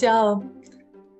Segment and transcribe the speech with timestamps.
[0.00, 0.42] Ćao!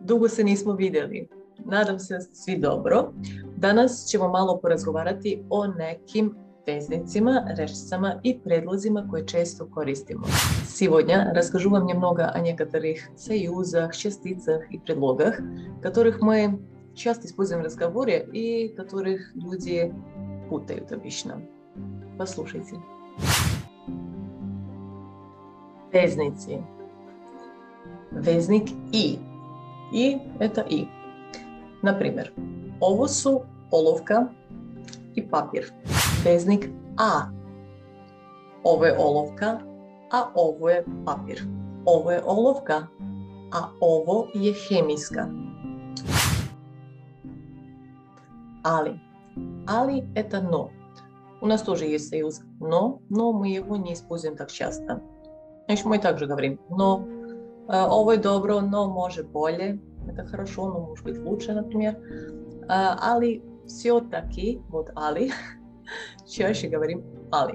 [0.00, 1.28] Dugo se nismo vidjeli.
[1.64, 3.12] Nadam se da ste svi dobro.
[3.56, 6.34] Danas ćemo malo porazgovarati o nekim
[6.66, 10.26] veznicima, rečicama i predlozima koje često koristimo.
[10.66, 15.40] Сегодня расскажу вам немного о некоторых союзах, частицах и предлогах,
[15.82, 16.58] которых мы
[16.94, 19.92] часто используем в разговоре и которых люди
[20.48, 21.42] путают обычно.
[22.18, 22.76] Послушайте.
[25.92, 26.64] Veznici.
[28.11, 29.19] Veznik i.
[29.93, 30.87] I это i.
[31.83, 32.31] Например,
[32.79, 34.27] ovo su olovka
[35.15, 35.73] i papir.
[36.23, 37.31] Veznik a.
[38.63, 39.59] Ovo je olovka,
[40.11, 41.43] a ovo je papir.
[41.85, 42.87] Ovo je olovka,
[43.51, 45.27] a ovo je hemijska.
[48.63, 48.99] Ali.
[49.65, 50.69] Ali это но.
[51.41, 55.01] У нас тоже есть союз но, но мы его не используем так часто.
[55.67, 57.05] Значит, мы также говорим но
[57.68, 59.78] ovo je dobro, no može bolje.
[60.08, 61.96] Это хорошо, но может быть лучше, например.
[62.68, 65.30] Ali все-таки, вот ali,
[66.34, 67.54] češće govorim ali.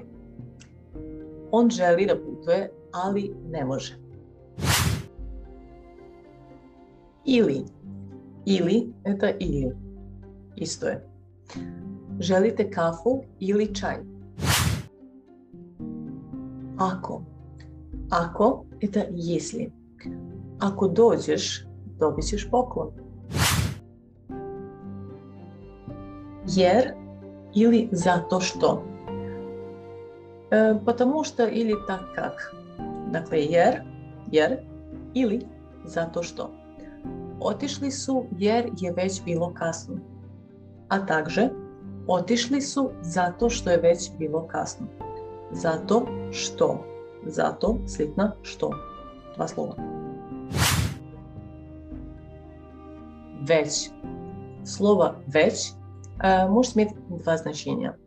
[1.50, 3.98] On želi da putuje, ali ne može.
[7.24, 7.64] Ili.
[8.46, 9.76] Ili, это ili.
[10.56, 11.08] Isto je.
[12.20, 13.96] Želite kafu ili čaj?
[16.78, 17.22] Ako.
[18.10, 19.72] Ako, это если.
[20.58, 21.66] Ako dođeš,
[21.98, 22.90] dobit ćeš poklon.
[26.46, 26.92] Jer
[27.54, 28.84] ili zato što.
[30.50, 32.54] E, потому что ili tak kak.
[33.12, 33.82] Dakle, jer,
[34.32, 34.56] jer
[35.14, 35.46] ili
[35.84, 36.50] zato što.
[37.40, 39.94] Otišli su jer je već bilo kasno.
[40.88, 41.48] A takže,
[42.06, 44.86] otišli su zato što je već bilo kasno.
[45.52, 46.84] Zato što.
[47.26, 48.70] Zato slitna što.
[49.35, 49.75] Dva slova.
[53.41, 53.91] Već.
[54.65, 55.73] Слово «веч»
[56.23, 57.97] э, может иметь два значения.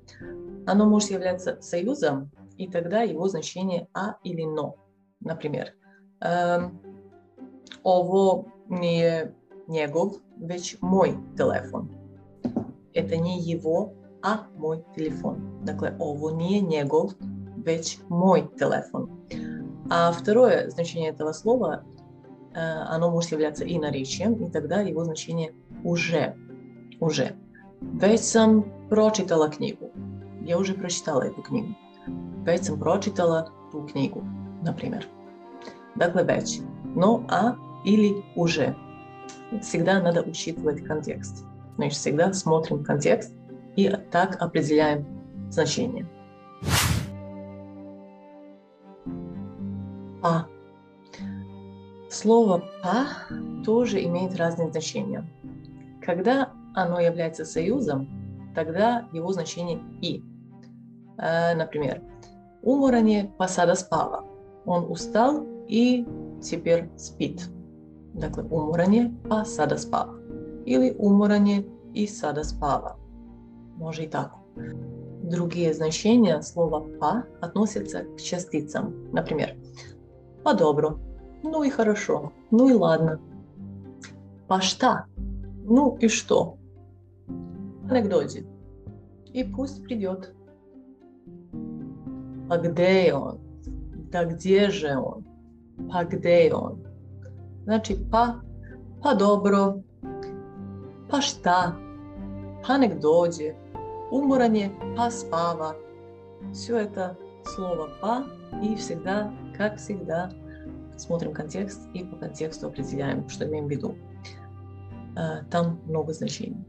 [0.67, 4.77] Оно может являться союзом, и тогда его значение «а» или «но».
[5.21, 5.75] Например,
[6.21, 6.71] э,
[7.83, 9.35] ovo nije
[9.69, 10.09] njegov,
[10.41, 11.89] već moj telefon.
[12.95, 13.93] Это не его,
[14.23, 15.37] а мой телефон.
[15.63, 17.13] Dakle, ovo nije njegov,
[17.57, 19.09] već moj telefon.
[19.91, 21.85] А второе значение этого слова,
[22.55, 25.53] оно может являться и наречием, и тогда его значение
[25.85, 26.35] уже.
[27.01, 27.37] Уже.
[27.81, 29.91] Već sam pročitala knjigu.
[30.43, 31.75] Я уже прочитала эту книгу.
[32.45, 34.23] Već sam pročitala ту книгу,
[34.63, 35.07] например.
[35.97, 36.61] Dakle, već.
[36.95, 37.55] Но, а
[37.85, 38.75] или уже.
[39.61, 41.45] Всегда надо учитывать контекст.
[41.77, 43.35] Значит, всегда смотрим контекст
[43.77, 45.05] и так определяем
[45.51, 46.07] значение.
[50.27, 50.47] Па.
[52.11, 53.07] Слово па
[53.65, 55.25] тоже имеет разные значения.
[56.03, 58.09] Когда оно является союзом,
[58.55, 60.23] тогда его значение и.
[61.19, 62.03] Например,
[62.63, 64.25] уморан je pa sada spava.
[64.67, 66.05] Он устал и
[66.43, 67.49] теперь спит.
[68.15, 70.15] Dakle, umoran je pa sada spava.
[70.67, 71.65] Ili umoran je
[71.95, 72.97] i sada spava.
[73.79, 74.39] Može i tako.
[75.23, 78.95] Другие значения слова «па» относятся к частицам.
[79.13, 79.57] Например,
[80.47, 80.95] Па добро.
[81.43, 82.33] Ну и хорошо.
[82.53, 83.19] Ну и ладно.
[84.47, 85.07] Па šta?
[85.65, 86.57] Ну и что?
[87.91, 88.45] Анекдоте.
[89.35, 90.35] И пусть придет.
[92.49, 93.41] А где он?
[94.13, 95.25] Да где же он?
[95.91, 96.79] Па где он?
[97.65, 98.41] Значи па,
[99.03, 99.83] па dobro,
[101.11, 101.75] pa šta,
[102.67, 103.55] pa nek dođe,
[104.13, 105.75] umoran je, pa spava.
[106.53, 108.25] Все это слово «па»
[108.63, 110.31] и всегда как всегда,
[110.97, 113.95] смотрим контекст и по контексту определяем, что имеем в виду.
[115.51, 116.65] Там много значений.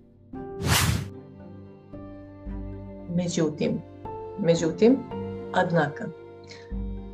[3.09, 3.81] Međutim,
[4.40, 4.98] međutim,
[5.53, 6.06] однако.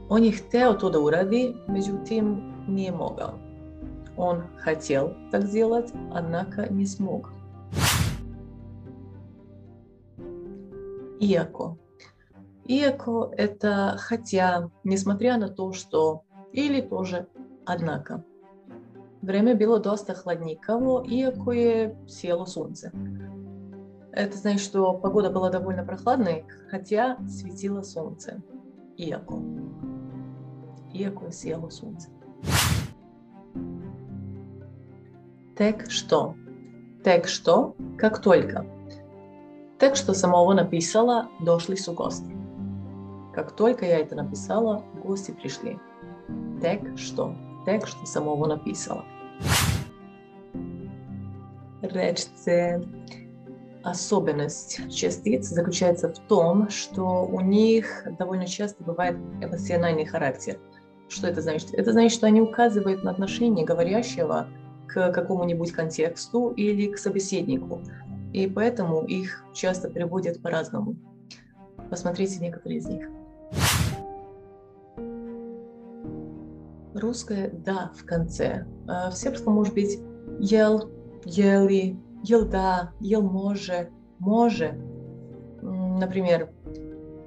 [0.09, 3.39] Он je hteo to da uradi, međutim nije mogao.
[4.17, 7.31] Он хотел так сделать, однако не смог.
[11.19, 11.77] Иако.
[12.65, 16.23] Иако– это хотя, несмотря на то, что
[16.53, 17.27] или тоже
[17.65, 18.23] однако.
[19.21, 22.91] Время было доста хладникаво, иако je село солнце.
[24.11, 28.41] Это значит, что погода была довольно прохладной, хотя светило солнце.
[28.97, 29.41] Иако.
[30.93, 32.09] Иако село солнце.
[35.57, 36.35] Тек что?
[37.03, 37.75] Тек что?
[37.97, 38.65] Как только.
[39.79, 42.42] Тек что самого написала, дошли su гости.
[43.33, 45.79] Как только я это написала, гости пришли.
[46.61, 47.35] Тек что?
[47.65, 49.03] Тек что самого написала.
[51.81, 52.81] речице.
[53.83, 60.57] Особенность частиц заключается в том, что у них довольно часто бывает эмоциональный характер.
[61.09, 61.73] Что это значит?
[61.73, 64.47] Это значит, что они указывают на отношение говорящего
[64.87, 67.81] к какому-нибудь контексту или к собеседнику.
[68.31, 70.95] И поэтому их часто приводят по-разному.
[71.89, 73.09] Посмотрите некоторые из них.
[76.93, 78.65] Русское «да» в конце.
[78.87, 79.99] А в сербском может быть
[80.39, 80.89] «ел»,
[81.25, 84.79] «ели», елда, ел може, може.
[85.61, 86.49] Например,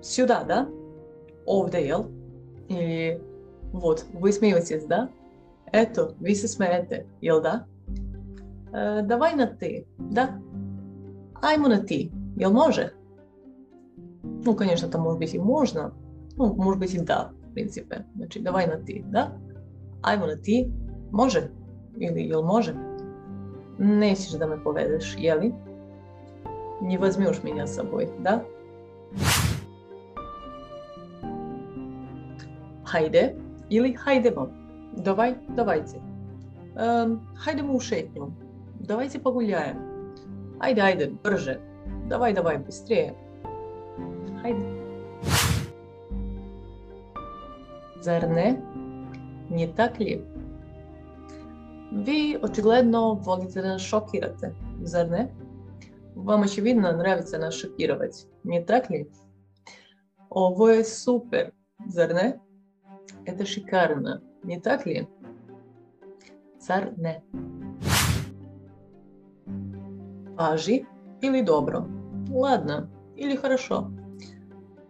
[0.02, 0.68] сюда, да?
[1.46, 2.10] Овде ел.
[2.68, 3.22] Или
[3.72, 5.10] вот, вы смеетесь, да?
[5.72, 7.66] Это, вы се смеете, ел да?
[8.72, 10.40] Э, давай на ты, да?
[11.42, 12.92] Аймо на ты, ел може?
[14.22, 15.92] Ну, конечно, там может быть и можно,
[16.36, 18.06] ну, может быть и да, в принципе.
[18.14, 19.36] Значит, давай на ты, да?
[20.06, 20.70] Аймо на ты,
[21.12, 21.50] може?
[21.98, 22.74] Или ел може?
[23.78, 25.52] Nećeš da me povedeš, jeli?
[26.80, 28.44] Не возьмешь меня с собой, да?
[32.84, 33.34] Хайде
[33.70, 34.48] или хайдемо.
[34.92, 36.00] Давай, давайте.
[36.76, 38.32] Эм, хайдемо у шетню.
[38.80, 39.76] Давайте погуляем.
[40.60, 41.60] Айде, айде, брže.
[42.08, 43.14] Давай, давай, быстрее.
[44.42, 44.64] Хайде.
[48.00, 48.62] Zar ne?
[49.49, 50.25] Не так ли?
[51.91, 55.27] Vi očigledno volite da nas šokirate, zar ne?
[56.15, 59.09] Вам очевидно нравится нас шокировать, не так ли?
[60.29, 61.51] Ovo je super,
[61.87, 62.39] zar ne?
[63.25, 65.07] Это шикарно, не так ли?
[66.59, 67.21] Zar ne?
[70.35, 70.85] Važi
[71.21, 71.85] ili dobro?
[72.33, 73.91] Ладно или хорошо?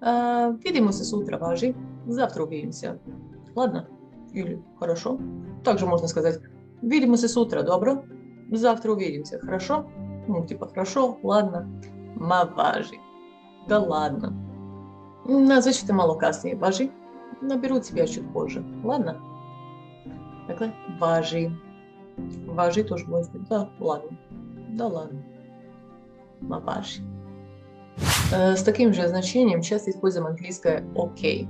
[0.01, 1.75] А, видимо се сутра, važi.
[2.07, 2.97] Завтра увидимся.
[3.55, 3.94] Ладно
[4.36, 5.18] Или хорошо?
[5.64, 6.40] Также можно сказать
[6.82, 8.04] Видимся с утра, добро?
[8.52, 9.86] Завтра увидимся, хорошо?
[10.28, 11.66] Ну, типа, хорошо, ладно.
[12.14, 12.96] Ма важи.
[13.68, 14.32] Да ладно.
[15.24, 16.90] Назначите мало kasnije, važi.
[17.42, 19.16] Наберу тебя чуть позже, ладно?
[20.48, 21.50] Dakle, važi.
[22.46, 24.16] Važi тоже может быть, да, ладно.
[24.68, 25.22] Да ладно.
[26.40, 27.02] Ма važi.
[28.30, 31.48] С таким же значением часто используем английское «окей».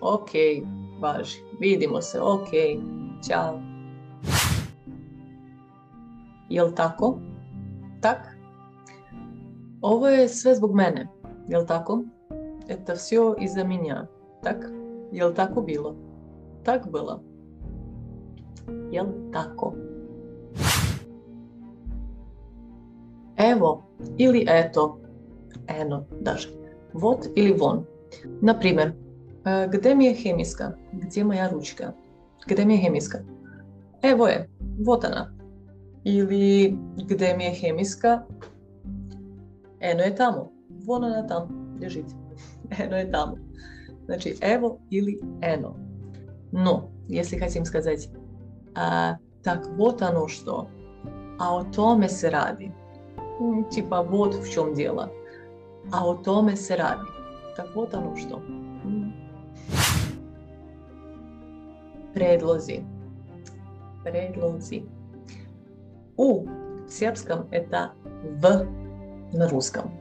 [0.00, 0.66] Окей,
[0.98, 1.47] važi.
[1.59, 2.79] Видимо се, окей.
[3.27, 3.53] Чао.
[6.49, 7.19] Jel tako?
[8.01, 8.37] Так?
[9.81, 11.07] Ovo je sve zbog mene.
[11.47, 12.03] Jel tako?
[12.67, 14.07] Это все из-за меня.
[14.43, 14.71] Так?
[15.11, 15.95] Jel tako bilo?
[16.63, 17.19] Так было.
[18.91, 19.73] Jel tako?
[23.37, 23.83] Evo
[24.17, 24.99] ili eto.
[25.67, 26.49] Eno, даже.
[26.93, 27.85] Вот или вон.
[28.41, 28.93] Например,
[29.67, 30.75] где mi je hemijska?
[30.93, 31.93] Где моя ручка?
[32.47, 33.19] Где mi je hemijska?
[34.01, 34.49] Evo je,
[34.85, 35.31] вот она.
[36.03, 36.77] Ili
[37.07, 38.25] gde mi je hemijska?
[39.79, 40.51] Eno je tamo.
[40.85, 41.75] Vona ona tam.
[41.81, 42.15] Ležite.
[42.79, 43.37] Eno je tamo.
[44.05, 45.75] Znači, evo ili eno.
[46.51, 48.09] Но, если хотим сказать,
[48.75, 50.67] а, так вот оно что,
[51.39, 52.71] а о томе се ради.
[53.71, 55.09] Типа, вот в чем дело.
[55.91, 57.07] А о томе се ради.
[57.57, 58.41] Так вот оно что.
[62.14, 62.84] Предлози.
[64.04, 64.86] Предлози.
[66.16, 66.46] У
[66.86, 67.92] в сербском это
[68.40, 68.66] В
[69.32, 69.92] на русском.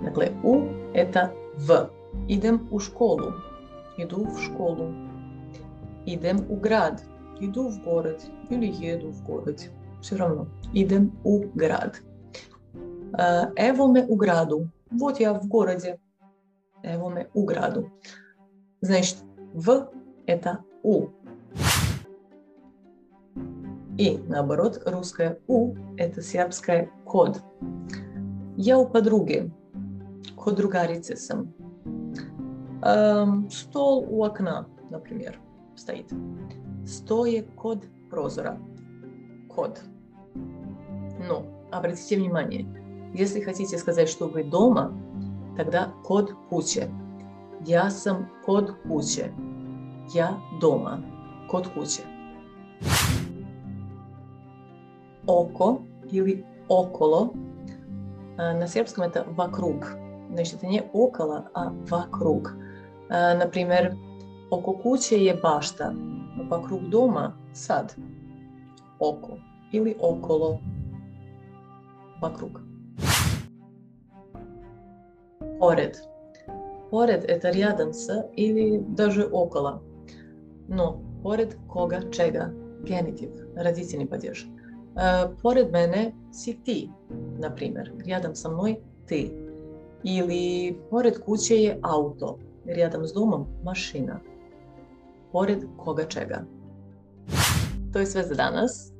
[0.00, 1.90] Dakle, U это В.
[2.28, 3.34] Идем у школу.
[3.96, 4.92] Иду в школу.
[6.06, 7.02] Идем у град.
[7.40, 8.22] Иду в город.
[8.50, 9.70] Или еду в город.
[10.00, 10.46] Все равно.
[10.72, 12.00] Идем у град.
[13.12, 14.68] Evo me u.
[14.90, 15.98] Вот я в городе.
[16.82, 17.90] Evo me u.
[18.80, 19.18] Значит,
[19.54, 19.88] В
[20.26, 21.08] это У.
[23.98, 27.42] И наоборот, русское «у»– это сербское «код».
[28.56, 29.52] Я у подруги.
[30.36, 31.52] Код другарицы сам.
[32.82, 35.40] Эм, стол у окна, например,
[35.74, 36.12] стоит.
[36.86, 38.60] Стоя код прозора.
[39.48, 39.80] Код.
[41.28, 42.68] Но обратите внимание,
[43.14, 44.96] если хотите сказать, что вы дома,
[45.56, 46.88] тогда код куче.
[47.66, 49.32] Я сам код куче.
[50.14, 51.04] Я дома.
[51.50, 52.02] Код куче
[55.28, 57.32] oko или около.
[58.36, 59.86] На сербском это вокруг.
[60.30, 62.54] Значит, это не около, а вокруг.
[63.08, 63.94] Например,
[64.50, 65.94] око куче je башта,
[66.48, 67.94] вокруг дома сад.
[68.98, 69.38] Око
[69.70, 70.60] или около.
[72.20, 72.60] Вокруг.
[75.60, 76.02] Поред.
[76.90, 79.82] Поред это рядом с или даже около.
[80.68, 82.52] Но поред кога чега.
[82.82, 84.46] Генитив, родительный падеж
[85.41, 86.89] pored mene si ti,
[87.39, 89.31] na primjer, rядом sa mной ti.
[90.03, 94.19] Ili pored kuće je auto, rядом s domom mašina.
[95.31, 96.43] Pored koga čega.
[97.93, 98.91] To je sve za danas.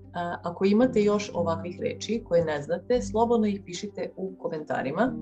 [0.43, 5.13] Ako imate još ovakvih reči koje не znate, slobodno ih pišite u komentarima.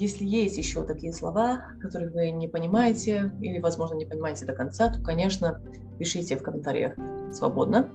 [0.00, 4.88] Если есть еще такие слова, которых вы не понимаете или, возможно, не понимаете до конца,
[4.88, 5.60] то, конечно,
[5.98, 6.94] пишите в комментариях
[7.32, 7.88] свободно.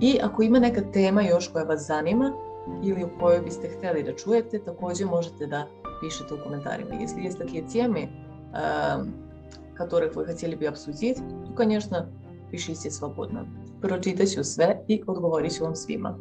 [0.00, 2.32] I ako ima neka tema još koja vas zanima
[2.84, 5.66] ili o kojoj biste htjeli da čujete, također možete da
[6.00, 6.88] pišete u комментариях.
[7.00, 8.08] Если есть такие темы,
[9.78, 12.06] которых вы хотели бы обсудить, то, конечно,
[12.50, 13.46] пишите свободно.
[13.80, 16.18] Прочитать ću sve i odgovorit ću vam svima.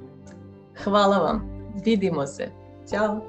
[0.84, 1.42] Hvala vam.
[1.86, 2.50] Vidimo se.
[2.90, 3.22] Ćao.